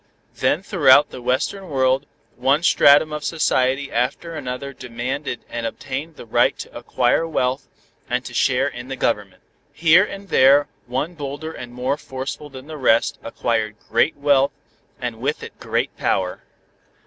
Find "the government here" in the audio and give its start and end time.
8.87-10.03